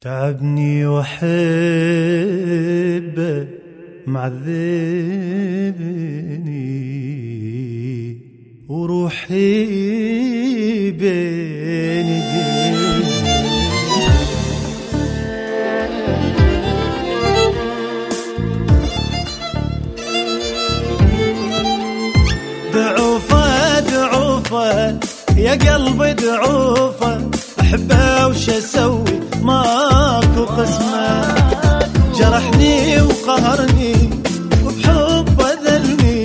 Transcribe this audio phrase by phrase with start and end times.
[0.00, 1.18] تعبني وحبه
[4.06, 4.68] معذبني
[8.68, 9.64] وروحي
[10.90, 12.78] بين يديه
[22.74, 24.98] دعوفه دعوفه
[25.36, 27.30] يا قلبي دعوفه
[27.60, 29.07] احبه وش أسوي؟
[30.58, 31.34] قسمه
[32.18, 33.94] جرحني وقهرني
[34.64, 36.22] وبحب ذلني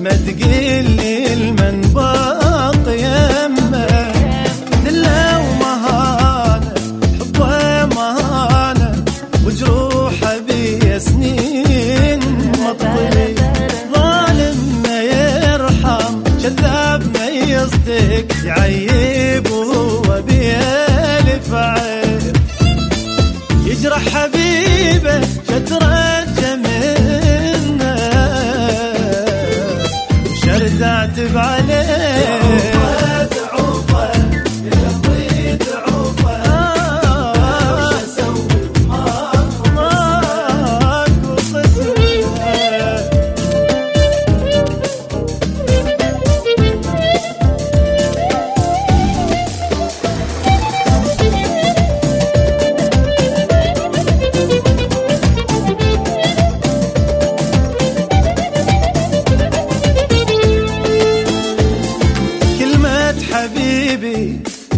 [0.00, 4.12] ما تقلي المن باقي يمه.
[4.84, 6.74] دله ومهانة
[7.18, 9.04] حبه مهانه
[9.46, 12.20] وجروحه بي سنين
[12.60, 13.34] مطلي
[13.94, 22.05] ظالم ما يرحم كذاب ما يصدق يعيب وهو بيالف عيب
[23.66, 26.05] يجرح حبيبه شترجه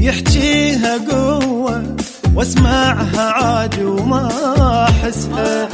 [0.00, 1.96] يحكيها قوة
[2.34, 4.28] واسمعها عادي وما
[4.88, 5.68] أحسها.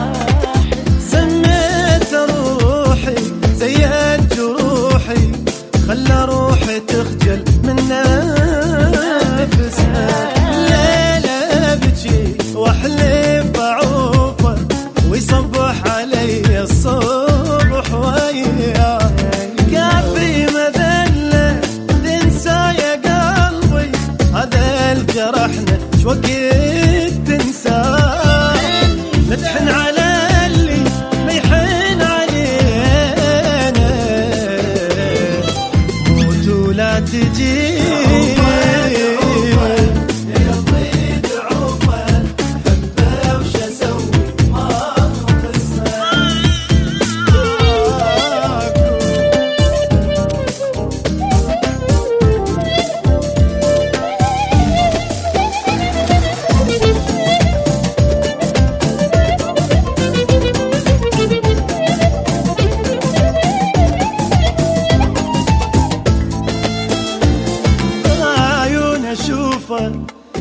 [25.14, 26.26] هذا الجرحنا شوقت
[27.26, 28.54] تنساه
[29.28, 29.93] لا تحن على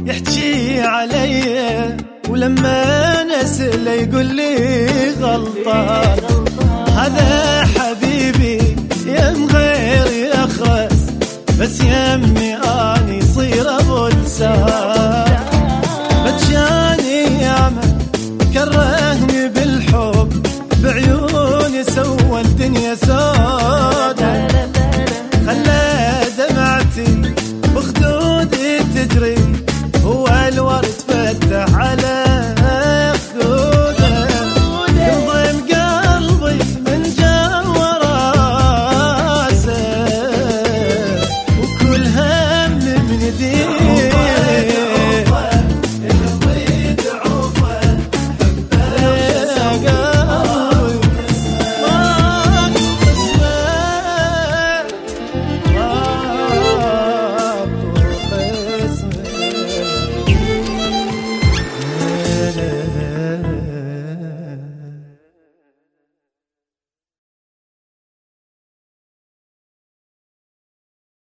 [0.05, 1.97] يحكي علي
[2.29, 4.87] ولما نسل يقول لي
[5.21, 6.17] غلطان.
[6.97, 8.57] هذا حبيبي
[9.07, 11.03] يم غير يخرس
[11.59, 12.55] بس يمي